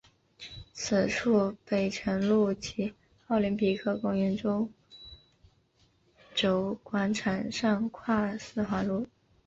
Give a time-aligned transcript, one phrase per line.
[0.73, 2.95] 此处北辰路及
[3.27, 4.73] 奥林匹克公园中
[6.33, 9.05] 轴广场上跨四环路。